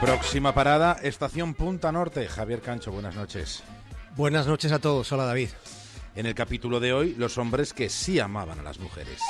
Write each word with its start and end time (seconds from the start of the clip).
Próxima 0.00 0.52
parada, 0.52 0.98
estación 1.02 1.54
Punta 1.54 1.90
Norte. 1.90 2.28
Javier 2.28 2.60
Cancho, 2.60 2.92
buenas 2.92 3.14
noches. 3.14 3.62
Buenas 4.14 4.46
noches 4.46 4.70
a 4.72 4.78
todos. 4.78 5.10
Hola 5.10 5.24
David. 5.24 5.48
En 6.14 6.26
el 6.26 6.34
capítulo 6.34 6.80
de 6.80 6.92
hoy, 6.92 7.14
los 7.16 7.38
hombres 7.38 7.72
que 7.72 7.88
sí 7.88 8.20
amaban 8.20 8.60
a 8.60 8.62
las 8.62 8.78
mujeres. 8.78 9.20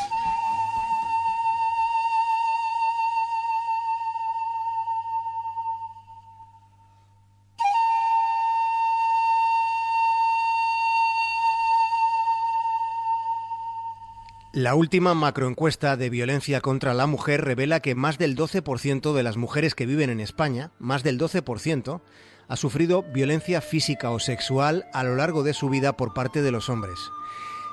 La 14.56 14.74
última 14.74 15.12
macroencuesta 15.12 15.98
de 15.98 16.08
violencia 16.08 16.62
contra 16.62 16.94
la 16.94 17.06
mujer 17.06 17.44
revela 17.44 17.80
que 17.80 17.94
más 17.94 18.16
del 18.16 18.34
12% 18.34 19.12
de 19.12 19.22
las 19.22 19.36
mujeres 19.36 19.74
que 19.74 19.84
viven 19.84 20.08
en 20.08 20.18
España, 20.18 20.70
más 20.78 21.02
del 21.02 21.20
12%, 21.20 22.00
ha 22.48 22.56
sufrido 22.56 23.02
violencia 23.02 23.60
física 23.60 24.10
o 24.10 24.18
sexual 24.18 24.86
a 24.94 25.04
lo 25.04 25.14
largo 25.14 25.42
de 25.42 25.52
su 25.52 25.68
vida 25.68 25.94
por 25.98 26.14
parte 26.14 26.40
de 26.40 26.52
los 26.52 26.70
hombres. 26.70 26.98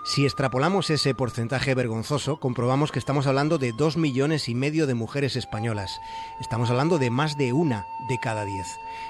Si 0.03 0.25
extrapolamos 0.25 0.89
ese 0.89 1.15
porcentaje 1.15 1.73
vergonzoso, 1.73 2.41
comprobamos 2.41 2.91
que 2.91 2.99
estamos 2.99 3.27
hablando 3.27 3.57
de 3.57 3.71
dos 3.71 3.95
millones 3.95 4.49
y 4.49 4.53
medio 4.53 4.85
de 4.85 4.93
mujeres 4.93 5.37
españolas. 5.37 6.01
Estamos 6.41 6.69
hablando 6.69 6.97
de 6.97 7.09
más 7.09 7.37
de 7.37 7.53
una 7.53 7.87
de 8.09 8.19
cada 8.19 8.43
diez. 8.43 8.67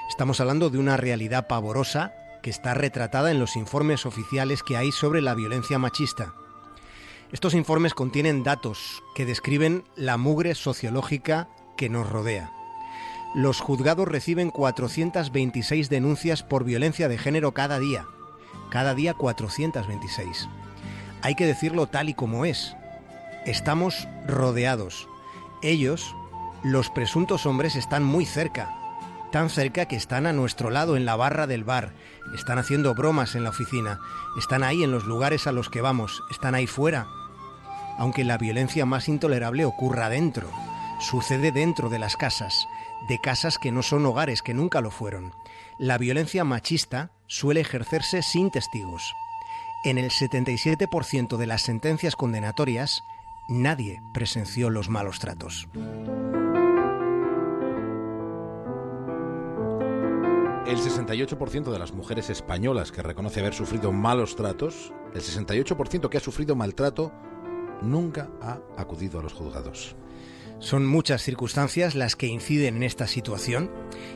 Estamos 0.09 0.39
hablando 0.39 0.69
de 0.69 0.77
una 0.77 0.95
realidad 0.95 1.47
pavorosa 1.47 2.13
que 2.43 2.51
está 2.51 2.75
retratada 2.75 3.31
en 3.31 3.39
los 3.39 3.55
informes 3.55 4.05
oficiales 4.05 4.61
que 4.61 4.77
hay 4.77 4.91
sobre 4.91 5.23
la 5.23 5.33
violencia 5.33 5.79
machista. 5.79 6.35
Estos 7.33 7.55
informes 7.55 7.95
contienen 7.95 8.43
datos 8.43 9.01
que 9.15 9.25
describen 9.25 9.83
la 9.95 10.17
mugre 10.17 10.53
sociológica 10.53 11.49
que 11.75 11.89
nos 11.89 12.07
rodea. 12.07 12.51
Los 13.33 13.59
juzgados 13.59 14.07
reciben 14.07 14.51
426 14.51 15.89
denuncias 15.89 16.43
por 16.43 16.63
violencia 16.63 17.07
de 17.07 17.17
género 17.17 17.51
cada 17.51 17.79
día. 17.79 18.05
Cada 18.69 18.93
día 18.93 19.15
426. 19.15 20.47
Hay 21.23 21.33
que 21.33 21.47
decirlo 21.47 21.87
tal 21.87 22.07
y 22.07 22.13
como 22.13 22.45
es. 22.45 22.75
Estamos 23.47 24.07
rodeados. 24.27 25.09
Ellos, 25.63 26.15
los 26.63 26.91
presuntos 26.91 27.47
hombres, 27.47 27.75
están 27.75 28.03
muy 28.03 28.27
cerca. 28.27 28.77
Tan 29.31 29.49
cerca 29.49 29.87
que 29.87 29.95
están 29.95 30.27
a 30.27 30.33
nuestro 30.33 30.69
lado 30.69 30.95
en 30.95 31.05
la 31.05 31.15
barra 31.15 31.47
del 31.47 31.63
bar, 31.63 31.93
están 32.35 32.59
haciendo 32.59 32.93
bromas 32.93 33.33
en 33.33 33.43
la 33.43 33.49
oficina, 33.49 33.99
están 34.37 34.61
ahí 34.61 34.83
en 34.83 34.91
los 34.91 35.05
lugares 35.05 35.47
a 35.47 35.51
los 35.51 35.71
que 35.71 35.81
vamos, 35.81 36.21
están 36.29 36.53
ahí 36.53 36.67
fuera, 36.67 37.07
aunque 37.97 38.23
la 38.23 38.37
violencia 38.37 38.85
más 38.85 39.07
intolerable 39.09 39.65
ocurra 39.65 40.09
dentro. 40.09 40.49
Sucede 40.99 41.51
dentro 41.51 41.89
de 41.89 41.99
las 41.99 42.15
casas, 42.15 42.67
de 43.07 43.19
casas 43.19 43.57
que 43.57 43.71
no 43.71 43.83
son 43.83 44.05
hogares, 44.05 44.41
que 44.41 44.53
nunca 44.53 44.81
lo 44.81 44.91
fueron. 44.91 45.33
La 45.77 45.97
violencia 45.97 46.43
machista 46.43 47.11
suele 47.27 47.61
ejercerse 47.61 48.21
sin 48.21 48.51
testigos. 48.51 49.13
En 49.83 49.97
el 49.97 50.11
77% 50.11 51.35
de 51.35 51.47
las 51.47 51.61
sentencias 51.61 52.15
condenatorias, 52.15 53.03
nadie 53.49 54.01
presenció 54.13 54.69
los 54.69 54.87
malos 54.87 55.19
tratos. 55.19 55.67
El 60.65 60.77
68% 60.77 61.71
de 61.71 61.79
las 61.79 61.91
mujeres 61.91 62.29
españolas 62.29 62.93
que 62.93 63.03
reconoce 63.03 63.41
haber 63.41 63.53
sufrido 63.53 63.91
malos 63.91 64.37
tratos, 64.37 64.93
el 65.13 65.21
68% 65.21 66.07
que 66.07 66.17
ha 66.17 66.21
sufrido 66.21 66.55
maltrato, 66.55 67.11
nunca 67.81 68.29
ha 68.41 68.59
acudido 68.77 69.19
a 69.19 69.23
los 69.23 69.33
juzgados. 69.33 69.95
Son 70.59 70.85
muchas 70.85 71.21
circunstancias 71.21 71.93
las 71.93 72.15
que 72.15 72.27
inciden 72.27 72.77
en 72.77 72.83
esta 72.83 73.07
situación 73.07 73.69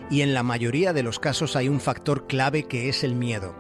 y 0.10 0.22
en 0.22 0.34
la 0.34 0.44
mayoría 0.44 0.94
de 0.94 1.04
los 1.04 1.20
casos 1.20 1.56
hay 1.56 1.68
un 1.68 1.82
factor 1.82 2.26
clave 2.28 2.64
que 2.64 2.88
es 2.88 3.04
el 3.04 3.16
miedo. 3.16 3.54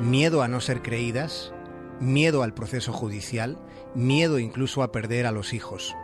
Miedo 0.00 0.42
a 0.42 0.48
no 0.48 0.60
ser 0.60 0.82
creídas, 0.82 1.52
miedo 2.00 2.42
al 2.42 2.52
proceso 2.52 2.92
judicial, 2.92 3.58
miedo 3.94 4.38
incluso 4.38 4.82
a 4.82 4.92
perder 4.92 5.26
a 5.26 5.32
los 5.32 5.54
hijos. 5.54 5.94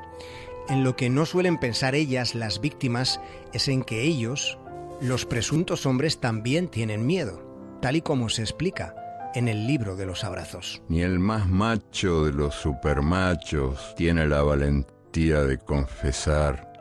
En 0.69 0.83
lo 0.83 0.97
que 0.97 1.11
no 1.11 1.27
suelen 1.27 1.59
pensar 1.59 1.95
ellas, 1.95 2.35
las 2.35 2.61
víctimas, 2.61 3.21
es 3.53 3.69
en 3.69 3.85
que 3.85 4.03
ellos, 4.03 4.59
los 5.03 5.27
presuntos 5.27 5.85
hombres, 5.85 6.21
también 6.21 6.69
tienen 6.69 7.05
miedo, 7.05 7.43
tal 7.83 7.97
y 7.97 8.01
como 8.01 8.31
se 8.31 8.41
explica 8.41 9.04
en 9.35 9.49
el 9.49 9.67
libro 9.67 9.97
de 9.97 10.07
los 10.07 10.25
abrazos. 10.25 10.83
Ni 10.89 11.03
el 11.03 11.19
más 11.19 11.49
macho 11.49 12.25
de 12.25 12.33
los 12.33 12.55
supermachos 12.55 13.95
tiene 13.97 14.27
la 14.27 14.43
valentía 14.43 15.43
de 15.43 15.59
confesar, 15.59 16.73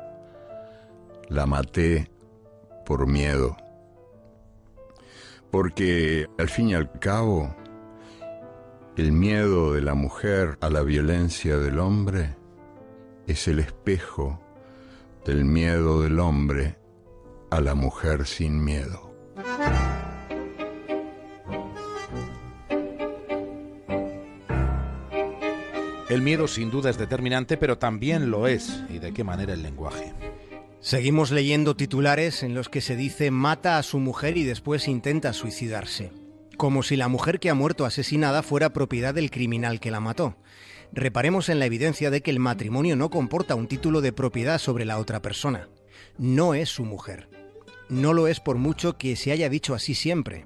la 1.29 1.45
maté 1.45 2.09
por 2.85 3.07
miedo. 3.07 3.57
Porque 5.51 6.27
al 6.37 6.49
fin 6.49 6.69
y 6.69 6.73
al 6.75 6.91
cabo, 6.99 7.55
el 8.97 9.11
miedo 9.11 9.73
de 9.73 9.81
la 9.81 9.95
mujer 9.95 10.57
a 10.61 10.69
la 10.69 10.81
violencia 10.81 11.57
del 11.57 11.79
hombre 11.79 12.35
es 13.27 13.47
el 13.47 13.59
espejo 13.59 14.39
del 15.25 15.45
miedo 15.45 16.01
del 16.01 16.19
hombre 16.19 16.77
a 17.49 17.61
la 17.61 17.75
mujer 17.75 18.25
sin 18.25 18.63
miedo. 18.63 19.12
El 26.13 26.21
miedo 26.21 26.47
sin 26.47 26.69
duda 26.69 26.91
es 26.91 26.99
determinante, 26.99 27.57
pero 27.57 27.79
también 27.79 28.29
lo 28.29 28.45
es, 28.45 28.83
y 28.87 28.99
de 28.99 29.13
qué 29.13 29.23
manera 29.23 29.53
el 29.53 29.63
lenguaje. 29.63 30.13
Seguimos 30.79 31.31
leyendo 31.31 31.75
titulares 31.75 32.43
en 32.43 32.53
los 32.53 32.69
que 32.69 32.81
se 32.81 32.95
dice 32.95 33.31
mata 33.31 33.79
a 33.79 33.83
su 33.83 33.97
mujer 33.97 34.37
y 34.37 34.43
después 34.43 34.87
intenta 34.87 35.33
suicidarse, 35.33 36.11
como 36.55 36.83
si 36.83 36.97
la 36.97 37.07
mujer 37.07 37.39
que 37.39 37.49
ha 37.49 37.55
muerto 37.55 37.83
asesinada 37.83 38.43
fuera 38.43 38.73
propiedad 38.73 39.15
del 39.15 39.31
criminal 39.31 39.79
que 39.79 39.89
la 39.89 40.01
mató. 40.01 40.37
Reparemos 40.91 41.49
en 41.49 41.57
la 41.57 41.65
evidencia 41.65 42.11
de 42.11 42.21
que 42.21 42.29
el 42.29 42.37
matrimonio 42.37 42.95
no 42.95 43.09
comporta 43.09 43.55
un 43.55 43.67
título 43.67 43.99
de 43.99 44.13
propiedad 44.13 44.59
sobre 44.59 44.85
la 44.85 44.99
otra 44.99 45.19
persona. 45.19 45.67
No 46.19 46.53
es 46.53 46.69
su 46.69 46.85
mujer. 46.85 47.27
No 47.89 48.13
lo 48.13 48.27
es 48.27 48.39
por 48.39 48.57
mucho 48.57 48.99
que 48.99 49.15
se 49.15 49.31
haya 49.31 49.49
dicho 49.49 49.73
así 49.73 49.95
siempre. 49.95 50.45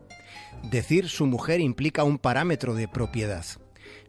Decir 0.71 1.09
su 1.09 1.25
mujer 1.25 1.59
implica 1.59 2.05
un 2.05 2.19
parámetro 2.19 2.73
de 2.73 2.87
propiedad. 2.87 3.45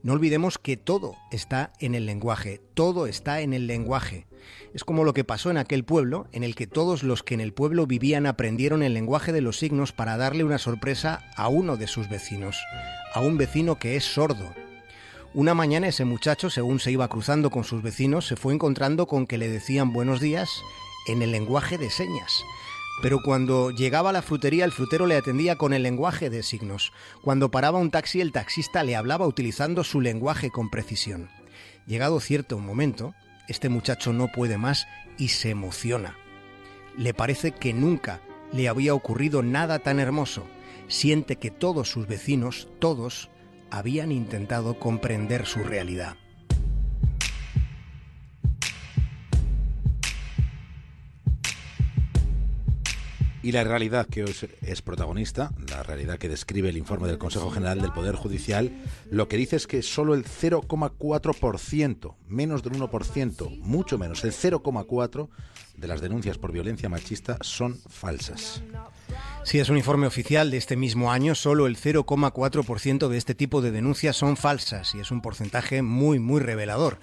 No 0.03 0.13
olvidemos 0.13 0.59
que 0.59 0.77
todo 0.77 1.17
está 1.31 1.73
en 1.81 1.95
el 1.95 2.07
lenguaje, 2.07 2.61
todo 2.75 3.07
está 3.07 3.41
en 3.41 3.53
el 3.53 3.67
lenguaje. 3.67 4.27
Es 4.75 4.85
como 4.85 5.05
lo 5.05 5.15
que 5.15 5.25
pasó 5.25 5.51
en 5.51 5.57
aquel 5.57 5.85
pueblo, 5.85 6.27
en 6.33 6.45
el 6.45 6.55
que 6.55 6.67
todos 6.67 7.03
los 7.03 7.23
que 7.23 7.35
en 7.35 7.41
el 7.41 7.53
pueblo 7.53 7.87
vivían 7.87 8.27
aprendieron 8.27 8.83
el 8.83 8.95
lenguaje 8.95 9.33
de 9.33 9.41
los 9.41 9.59
signos 9.59 9.93
para 9.93 10.17
darle 10.17 10.45
una 10.45 10.59
sorpresa 10.59 11.29
a 11.37 11.49
uno 11.49 11.77
de 11.77 11.87
sus 11.87 12.09
vecinos, 12.09 12.59
a 13.15 13.21
un 13.21 13.39
vecino 13.39 13.79
que 13.79 13.97
es 13.97 14.05
sordo. 14.05 14.55
Una 15.35 15.55
mañana 15.55 15.89
ese 15.89 16.05
muchacho, 16.05 16.49
según 16.49 16.81
se 16.81 16.91
iba 16.91 17.09
cruzando 17.09 17.51
con 17.51 17.65
sus 17.65 17.83
vecinos, 17.83 18.27
se 18.27 18.37
fue 18.37 18.55
encontrando 18.55 19.07
con 19.07 19.27
que 19.27 19.39
le 19.39 19.49
decían 19.49 19.93
buenos 19.93 20.21
días 20.21 20.49
en 21.07 21.23
el 21.23 21.33
lenguaje 21.33 21.79
de 21.79 21.91
señas. 21.91 22.45
Pero 23.01 23.21
cuando 23.23 23.71
llegaba 23.71 24.11
a 24.11 24.13
la 24.13 24.23
frutería 24.23 24.65
el 24.65 24.73
frutero 24.73 25.07
le 25.07 25.17
atendía 25.17 25.57
con 25.57 25.73
el 25.73 25.85
lenguaje 25.85 26.31
de 26.31 26.43
signos. 26.43 26.93
Cuando 27.23 27.51
paraba 27.51 27.79
un 27.79 27.91
taxi 27.91 28.21
el 28.21 28.33
taxista 28.33 28.83
le 28.83 28.97
hablaba 28.97 29.27
utilizando 29.27 29.85
su 29.85 30.01
lenguaje 30.01 30.51
con 30.51 30.69
precisión. 30.69 31.29
Llegado 31.87 32.19
cierto 32.21 32.59
momento, 32.59 33.15
este 33.49 33.69
muchacho 33.69 34.13
no 34.13 34.29
puede 34.29 34.59
más 34.59 34.87
y 35.17 35.29
se 35.29 35.51
emociona. 35.51 36.17
Le 36.97 37.15
parece 37.15 37.53
que 37.53 37.73
nunca 37.73 38.21
le 38.53 38.69
había 38.69 38.95
ocurrido 38.95 39.43
nada 39.43 39.79
tan 39.79 40.01
hermoso. 40.01 40.47
Siente 40.89 41.37
que 41.37 41.51
todos 41.51 41.89
sus 41.89 42.07
vecinos, 42.09 42.69
todos, 42.81 43.31
habían 43.71 44.11
intentado 44.11 44.79
comprender 44.79 45.47
su 45.47 45.63
realidad. 45.63 46.17
Y 53.49 53.53
la 53.53 53.65
realidad 53.65 54.07
que 54.07 54.25
hoy 54.25 54.37
es 54.61 54.83
protagonista, 54.83 55.53
la 55.71 55.83
realidad 55.83 56.19
que 56.19 56.29
describe 56.29 56.69
el 56.69 56.77
informe 56.77 57.09
del 57.09 57.17
Consejo 57.17 57.49
General 57.49 57.81
del 57.81 57.95
Poder 57.95 58.15
Judicial, 58.15 58.71
lo 59.11 59.27
que 59.27 59.39
dice 59.39 59.57
es 59.57 59.67
que 59.67 59.81
solo 59.81 60.13
el 60.13 60.27
0,4%, 60.27 62.15
menos 62.29 62.63
del 62.63 62.75
1%, 62.75 63.59
mucho 63.61 63.97
menos, 63.97 64.23
el 64.25 64.33
0,4% 64.33 65.31
de 65.79 65.89
las 65.89 66.03
denuncias 66.03 66.37
por 66.37 66.53
violencia 66.53 66.91
machista 66.91 67.39
son 67.41 67.79
falsas. 67.89 68.63
Si 69.45 69.59
es 69.59 69.71
un 69.71 69.79
informe 69.79 70.07
oficial 70.07 70.51
de 70.51 70.59
este 70.59 70.77
mismo 70.77 71.11
año, 71.11 71.35
solo 71.35 71.67
el 71.67 71.79
0,4% 71.79 73.09
de 73.09 73.17
este 73.17 73.35
tipo 73.35 73.63
de 73.63 73.71
denuncias 73.71 74.15
son 74.15 74.37
falsas 74.37 74.95
y 74.95 75.01
es 75.01 75.11
un 75.11 75.23
porcentaje 75.23 75.81
muy, 75.81 76.19
muy 76.19 76.43
revelador. 76.43 76.99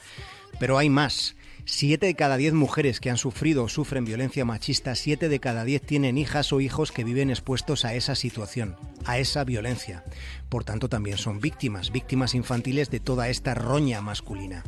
Pero 0.59 0.77
hay 0.77 0.91
más. 0.91 1.35
Siete 1.67 2.05
de 2.05 2.15
cada 2.15 2.37
diez 2.37 2.53
mujeres 2.53 2.99
que 2.99 3.09
han 3.09 3.17
sufrido 3.17 3.63
o 3.63 3.69
sufren 3.69 4.05
violencia 4.05 4.45
machista, 4.45 4.93
siete 4.93 5.29
de 5.29 5.39
cada 5.39 5.65
diez 5.65 5.81
tienen 5.81 6.17
hijas 6.17 6.53
o 6.53 6.61
hijos 6.61 6.91
que 6.91 7.03
viven 7.03 7.31
expuestos 7.31 7.85
a 7.85 7.95
esa 7.95 8.13
situación. 8.13 8.75
a 9.05 9.19
esa 9.19 9.43
violencia. 9.43 10.03
Por 10.49 10.63
tanto, 10.63 10.89
también 10.89 11.17
son 11.17 11.39
víctimas, 11.39 11.91
víctimas 11.91 12.35
infantiles 12.35 12.89
de 12.89 12.99
toda 12.99 13.29
esta 13.29 13.53
roña 13.53 14.01
masculina. 14.01 14.63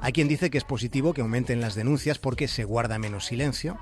Hay 0.00 0.12
quien 0.12 0.28
dice 0.28 0.50
que 0.50 0.58
es 0.58 0.64
positivo 0.64 1.14
que 1.14 1.20
aumenten 1.20 1.60
las 1.60 1.74
denuncias 1.74 2.18
porque 2.18 2.48
se 2.48 2.64
guarda 2.64 2.98
menos 2.98 3.26
silencio, 3.26 3.78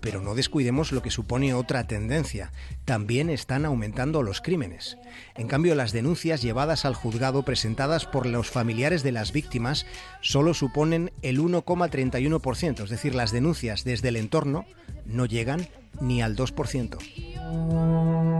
pero 0.00 0.20
no 0.20 0.34
descuidemos 0.34 0.92
lo 0.92 1.02
que 1.02 1.10
supone 1.10 1.54
otra 1.54 1.86
tendencia. 1.86 2.52
También 2.84 3.30
están 3.30 3.64
aumentando 3.64 4.22
los 4.22 4.40
crímenes. 4.40 4.98
En 5.34 5.48
cambio, 5.48 5.74
las 5.74 5.92
denuncias 5.92 6.42
llevadas 6.42 6.84
al 6.84 6.94
juzgado 6.94 7.42
presentadas 7.44 8.04
por 8.06 8.26
los 8.26 8.50
familiares 8.50 9.02
de 9.02 9.12
las 9.12 9.32
víctimas 9.32 9.86
solo 10.20 10.52
suponen 10.54 11.12
el 11.22 11.40
1,31%, 11.40 12.84
es 12.84 12.90
decir, 12.90 13.14
las 13.14 13.32
denuncias 13.32 13.84
desde 13.84 14.08
el 14.08 14.16
entorno 14.16 14.66
no 15.06 15.26
llegan 15.26 15.68
ni 16.00 16.22
al 16.22 16.36
2%. 16.36 18.31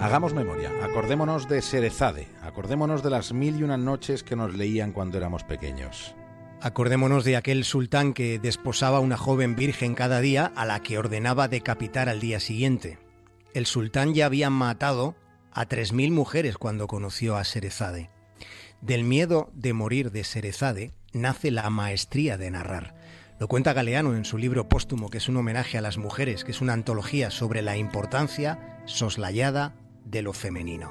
Hagamos 0.00 0.32
memoria, 0.32 0.70
acordémonos 0.84 1.48
de 1.48 1.60
Serezade, 1.60 2.28
acordémonos 2.40 3.02
de 3.02 3.10
las 3.10 3.32
mil 3.32 3.58
y 3.58 3.64
una 3.64 3.76
noches 3.76 4.22
que 4.22 4.36
nos 4.36 4.54
leían 4.54 4.92
cuando 4.92 5.18
éramos 5.18 5.42
pequeños. 5.42 6.14
Acordémonos 6.60 7.24
de 7.24 7.36
aquel 7.36 7.64
sultán 7.64 8.12
que 8.14 8.38
desposaba 8.38 8.98
a 8.98 9.00
una 9.00 9.16
joven 9.16 9.56
virgen 9.56 9.96
cada 9.96 10.20
día 10.20 10.52
a 10.54 10.66
la 10.66 10.84
que 10.84 10.98
ordenaba 10.98 11.48
decapitar 11.48 12.08
al 12.08 12.20
día 12.20 12.38
siguiente. 12.38 13.00
El 13.54 13.66
sultán 13.66 14.14
ya 14.14 14.26
había 14.26 14.50
matado 14.50 15.16
a 15.50 15.66
tres 15.66 15.92
mil 15.92 16.12
mujeres 16.12 16.58
cuando 16.58 16.86
conoció 16.86 17.36
a 17.36 17.42
Serezade. 17.42 18.08
Del 18.80 19.02
miedo 19.02 19.50
de 19.52 19.72
morir 19.72 20.12
de 20.12 20.22
Serezade 20.22 20.92
nace 21.12 21.50
la 21.50 21.68
maestría 21.70 22.38
de 22.38 22.52
narrar. 22.52 22.94
Lo 23.40 23.48
cuenta 23.48 23.72
Galeano 23.72 24.14
en 24.14 24.24
su 24.24 24.38
libro 24.38 24.68
póstumo, 24.68 25.10
que 25.10 25.18
es 25.18 25.28
un 25.28 25.38
homenaje 25.38 25.76
a 25.76 25.80
las 25.80 25.98
mujeres, 25.98 26.44
que 26.44 26.52
es 26.52 26.60
una 26.60 26.72
antología 26.72 27.32
sobre 27.32 27.62
la 27.62 27.76
importancia 27.76 28.80
soslayada 28.84 29.74
de 30.10 30.22
lo 30.22 30.32
femenino. 30.32 30.90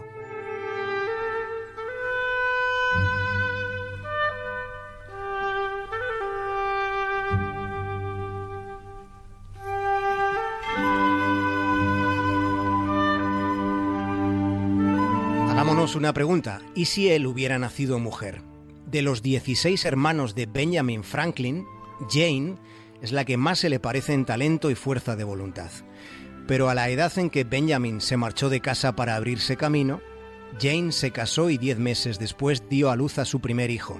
Hagámonos 15.49 15.95
una 15.95 16.13
pregunta. 16.13 16.61
¿Y 16.75 16.85
si 16.85 17.09
él 17.09 17.25
hubiera 17.25 17.57
nacido 17.57 17.99
mujer? 17.99 18.41
De 18.85 19.01
los 19.01 19.21
16 19.21 19.83
hermanos 19.85 20.35
de 20.35 20.45
Benjamin 20.45 21.03
Franklin, 21.03 21.65
Jane 22.09 22.55
es 23.01 23.11
la 23.11 23.25
que 23.25 23.37
más 23.37 23.59
se 23.59 23.69
le 23.69 23.79
parece 23.79 24.13
en 24.13 24.25
talento 24.25 24.69
y 24.71 24.75
fuerza 24.75 25.15
de 25.15 25.23
voluntad. 25.23 25.71
Pero 26.47 26.69
a 26.69 26.75
la 26.75 26.89
edad 26.89 27.11
en 27.17 27.29
que 27.29 27.43
Benjamin 27.43 27.99
se 27.99 28.17
marchó 28.17 28.49
de 28.49 28.61
casa 28.61 28.95
para 28.95 29.15
abrirse 29.15 29.57
camino, 29.57 30.01
Jane 30.59 30.91
se 30.91 31.11
casó 31.11 31.49
y 31.49 31.57
diez 31.57 31.77
meses 31.77 32.19
después 32.19 32.63
dio 32.69 32.89
a 32.89 32.95
luz 32.95 33.19
a 33.19 33.25
su 33.25 33.41
primer 33.41 33.69
hijo. 33.69 33.99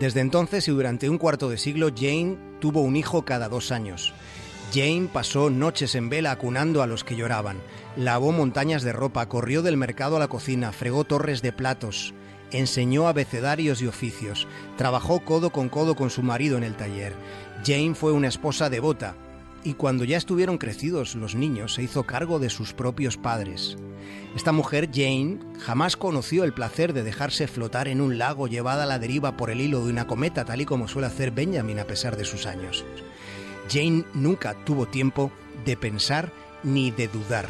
Desde 0.00 0.20
entonces 0.20 0.66
y 0.66 0.72
durante 0.72 1.08
un 1.08 1.18
cuarto 1.18 1.48
de 1.48 1.56
siglo, 1.56 1.90
Jane 1.96 2.36
tuvo 2.60 2.82
un 2.82 2.96
hijo 2.96 3.24
cada 3.24 3.48
dos 3.48 3.70
años. 3.70 4.12
Jane 4.72 5.08
pasó 5.12 5.50
noches 5.50 5.94
en 5.94 6.08
vela 6.08 6.32
acunando 6.32 6.82
a 6.82 6.88
los 6.88 7.04
que 7.04 7.14
lloraban, 7.14 7.58
lavó 7.96 8.32
montañas 8.32 8.82
de 8.82 8.92
ropa, 8.92 9.28
corrió 9.28 9.62
del 9.62 9.76
mercado 9.76 10.16
a 10.16 10.18
la 10.18 10.26
cocina, 10.26 10.72
fregó 10.72 11.04
torres 11.04 11.42
de 11.42 11.52
platos, 11.52 12.12
enseñó 12.50 13.06
abecedarios 13.06 13.80
y 13.80 13.86
oficios, 13.86 14.48
trabajó 14.76 15.20
codo 15.20 15.50
con 15.50 15.68
codo 15.68 15.94
con 15.94 16.10
su 16.10 16.22
marido 16.22 16.58
en 16.58 16.64
el 16.64 16.74
taller. 16.74 17.14
Jane 17.64 17.94
fue 17.94 18.10
una 18.10 18.26
esposa 18.26 18.68
devota, 18.68 19.14
y 19.64 19.74
cuando 19.74 20.04
ya 20.04 20.16
estuvieron 20.16 20.58
crecidos 20.58 21.14
los 21.14 21.34
niños 21.34 21.74
se 21.74 21.82
hizo 21.82 22.04
cargo 22.04 22.38
de 22.38 22.50
sus 22.50 22.72
propios 22.72 23.16
padres. 23.16 23.76
Esta 24.36 24.52
mujer, 24.52 24.90
Jane, 24.92 25.38
jamás 25.60 25.96
conoció 25.96 26.44
el 26.44 26.52
placer 26.52 26.92
de 26.92 27.02
dejarse 27.02 27.46
flotar 27.46 27.88
en 27.88 28.00
un 28.00 28.18
lago 28.18 28.46
llevada 28.46 28.82
a 28.82 28.86
la 28.86 28.98
deriva 28.98 29.36
por 29.36 29.50
el 29.50 29.60
hilo 29.60 29.84
de 29.84 29.90
una 29.90 30.06
cometa, 30.06 30.44
tal 30.44 30.60
y 30.60 30.66
como 30.66 30.88
suele 30.88 31.06
hacer 31.06 31.30
Benjamin 31.30 31.78
a 31.78 31.84
pesar 31.84 32.16
de 32.16 32.24
sus 32.24 32.46
años. 32.46 32.84
Jane 33.70 34.04
nunca 34.12 34.54
tuvo 34.64 34.86
tiempo 34.86 35.30
de 35.64 35.76
pensar 35.76 36.30
ni 36.62 36.90
de 36.90 37.08
dudar. 37.08 37.46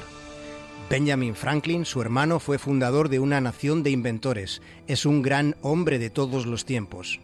Benjamin 0.90 1.34
Franklin, 1.34 1.86
su 1.86 2.02
hermano, 2.02 2.38
fue 2.38 2.58
fundador 2.58 3.08
de 3.08 3.18
una 3.18 3.40
nación 3.40 3.82
de 3.82 3.90
inventores. 3.90 4.60
Es 4.86 5.06
un 5.06 5.22
gran 5.22 5.56
hombre 5.62 5.98
de 5.98 6.10
todos 6.10 6.44
los 6.44 6.66
tiempos. 6.66 7.20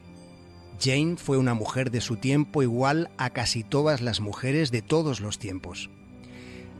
Jane 0.80 1.16
fue 1.16 1.36
una 1.36 1.54
mujer 1.54 1.90
de 1.90 2.00
su 2.00 2.16
tiempo 2.16 2.62
igual 2.62 3.10
a 3.18 3.30
casi 3.30 3.62
todas 3.62 4.00
las 4.00 4.20
mujeres 4.20 4.70
de 4.70 4.80
todos 4.80 5.20
los 5.20 5.38
tiempos. 5.38 5.90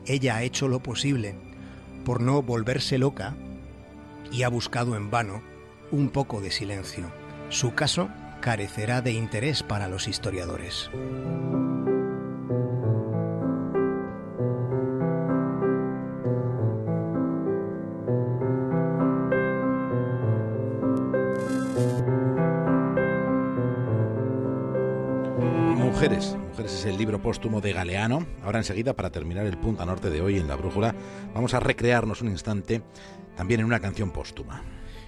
Ella 0.07 0.37
ha 0.37 0.43
hecho 0.43 0.67
lo 0.67 0.81
posible 0.81 1.35
por 2.03 2.21
no 2.21 2.41
volverse 2.41 2.97
loca 2.97 3.35
y 4.31 4.43
ha 4.43 4.49
buscado 4.49 4.95
en 4.95 5.11
vano 5.11 5.43
un 5.91 6.09
poco 6.09 6.41
de 6.41 6.51
silencio. 6.51 7.11
Su 7.49 7.75
caso 7.75 8.09
carecerá 8.39 9.01
de 9.01 9.11
interés 9.11 9.61
para 9.61 9.87
los 9.87 10.07
historiadores. 10.07 10.89
Mujeres, 26.01 26.35
Mujeres 26.49 26.73
es 26.73 26.85
el 26.85 26.97
libro 26.97 27.21
póstumo 27.21 27.61
de 27.61 27.73
Galeano. 27.73 28.25
Ahora 28.43 28.57
enseguida, 28.57 28.95
para 28.95 29.11
terminar 29.11 29.45
el 29.45 29.55
punto 29.55 29.85
norte 29.85 30.09
de 30.09 30.19
hoy 30.19 30.39
en 30.39 30.47
la 30.47 30.55
brújula, 30.55 30.95
vamos 31.35 31.53
a 31.53 31.59
recrearnos 31.59 32.23
un 32.23 32.29
instante 32.29 32.81
también 33.35 33.59
en 33.59 33.67
una 33.67 33.81
canción 33.81 34.09
póstuma. 34.09 34.63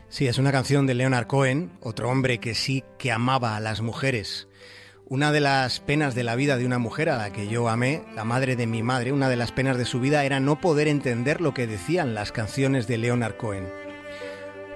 Sí, 0.07 0.27
es 0.27 0.37
una 0.37 0.51
canción 0.51 0.85
de 0.85 0.93
Leonard 0.93 1.25
Cohen, 1.25 1.71
otro 1.81 2.11
hombre 2.11 2.37
que 2.37 2.53
sí 2.53 2.83
que 2.99 3.11
amaba 3.11 3.55
a 3.55 3.59
las 3.59 3.81
mujeres. 3.81 4.47
Una 5.07 5.31
de 5.31 5.39
las 5.39 5.79
penas 5.79 6.13
de 6.13 6.23
la 6.23 6.35
vida 6.35 6.57
de 6.57 6.65
una 6.67 6.77
mujer 6.77 7.09
a 7.09 7.17
la 7.17 7.33
que 7.33 7.47
yo 7.47 7.69
amé, 7.69 8.03
la 8.13 8.23
madre 8.23 8.55
de 8.55 8.67
mi 8.67 8.83
madre, 8.83 9.11
una 9.11 9.29
de 9.29 9.35
las 9.35 9.51
penas 9.51 9.79
de 9.79 9.85
su 9.85 9.99
vida 9.99 10.23
era 10.25 10.39
no 10.39 10.61
poder 10.61 10.87
entender 10.87 11.41
lo 11.41 11.55
que 11.55 11.65
decían 11.65 12.13
las 12.13 12.31
canciones 12.31 12.85
de 12.85 12.99
Leonard 12.99 13.37
Cohen. 13.37 13.67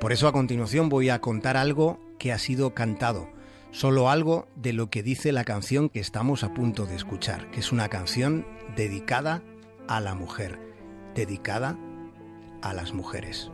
Por 0.02 0.12
eso 0.12 0.28
a 0.28 0.34
continuación 0.34 0.90
voy 0.90 1.10
a 1.10 1.22
contar 1.22 1.58
algo 1.58 2.00
que 2.18 2.34
ha 2.34 2.40
sido 2.40 2.74
cantado 2.74 3.37
solo 3.72 4.10
algo 4.10 4.48
de 4.56 4.74
lo 4.74 4.90
que 4.90 5.04
dice 5.04 5.32
la 5.32 5.44
canción 5.44 5.90
que 5.90 6.00
estamos 6.00 6.44
a 6.44 6.54
punto 6.54 6.86
de 6.86 6.96
escuchar, 6.96 7.50
que 7.52 7.60
es 7.60 7.72
una 7.72 7.90
canción 7.90 8.46
dedicada 8.76 9.44
a 9.88 10.00
la 10.00 10.16
mujer, 10.16 10.60
dedicada 11.16 11.78
a 12.62 12.74
las 12.74 12.94
mujeres. 12.94 13.50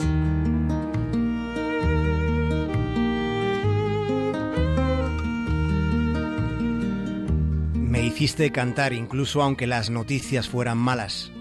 Me 7.76 8.02
hiciste 8.04 8.52
cantar 8.52 8.94
incluso 8.94 9.42
aunque 9.42 9.68
las 9.68 9.90
noticias 9.90 10.50
fueran 10.50 10.78
malas. 10.78 11.32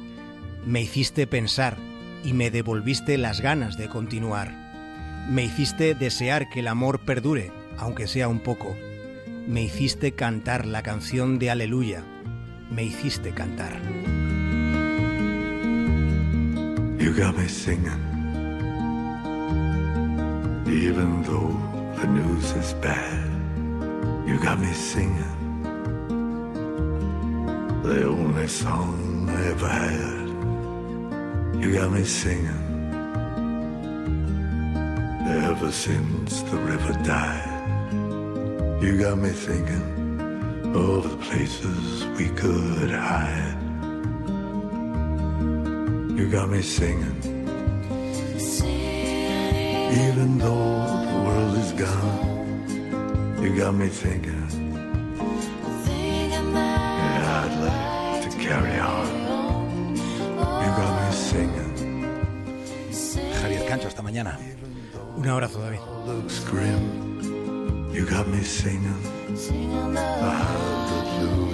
Me 0.66 0.82
hiciste 0.82 1.26
pensar 1.26 1.76
y 2.24 2.34
me 2.34 2.50
devolviste 2.50 3.18
las 3.18 3.40
ganas 3.40 3.76
de 3.76 3.88
continuar. 3.88 4.52
Me 5.28 5.44
hiciste 5.44 5.94
desear 5.94 6.48
que 6.50 6.60
el 6.60 6.68
amor 6.68 7.00
perdure 7.00 7.61
aunque 7.78 8.06
sea 8.06 8.28
un 8.28 8.40
poco. 8.40 8.76
Me 9.46 9.62
hiciste 9.62 10.12
cantar 10.12 10.66
la 10.66 10.82
canción 10.82 11.38
de 11.38 11.50
Aleluya. 11.50 12.04
Me 12.70 12.84
hiciste 12.84 13.32
cantar. 13.32 13.80
You 16.98 17.12
got 17.12 17.36
me 17.36 17.48
singing, 17.48 18.00
even 20.66 21.22
though 21.24 21.56
the 22.00 22.06
news 22.06 22.52
is 22.52 22.74
bad. 22.80 23.28
You 24.26 24.38
got 24.38 24.60
me 24.60 24.72
singing, 24.72 25.34
the 27.82 28.06
only 28.06 28.46
song 28.46 29.28
I 29.28 29.50
ever 29.50 29.68
had. 29.68 30.28
You 31.60 31.72
got 31.74 31.90
me 31.90 32.04
singing, 32.04 32.46
ever 35.26 35.72
since 35.72 36.42
the 36.42 36.56
river 36.56 36.92
died. 37.02 37.51
You 38.82 38.98
got 38.98 39.16
me 39.16 39.30
thinking 39.30 40.74
of 40.74 41.08
the 41.08 41.16
places 41.18 42.04
we 42.18 42.28
could 42.30 42.90
hide. 42.90 43.56
You 46.18 46.28
got 46.28 46.50
me 46.50 46.62
singing. 46.62 47.16
Even 50.08 50.38
though 50.38 50.82
the 51.10 51.18
world 51.26 51.58
is 51.58 51.72
gone, 51.72 53.38
you 53.40 53.56
got 53.56 53.72
me 53.72 53.86
thinking. 53.86 54.48
Yeah, 57.06 57.44
I'd 57.44 57.54
like 57.62 58.22
to 58.28 58.36
carry 58.36 58.78
on. 58.80 59.06
You 60.62 60.70
got 60.80 60.92
me 60.98 61.08
singing. 61.30 61.72
Javier 63.40 63.64
Cancho, 63.68 63.86
hasta 63.86 64.02
mañana. 64.02 64.36
Un 65.16 65.28
abrazo, 65.28 65.60
David. 65.60 67.11
You 67.92 68.06
got 68.06 68.26
me 68.26 68.42
singing, 68.42 69.36
singing 69.36 69.92
the 69.92 70.00
hallelujah. 70.00 71.52